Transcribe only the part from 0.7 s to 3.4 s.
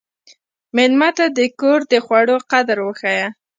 مېلمه ته د کور د خوړو قدر وښیه.